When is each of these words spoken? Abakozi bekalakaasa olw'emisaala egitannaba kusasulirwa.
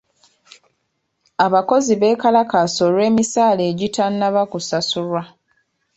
Abakozi 1.45 1.93
bekalakaasa 2.01 2.79
olw'emisaala 2.87 3.61
egitannaba 3.71 4.41
kusasulirwa. 4.51 5.21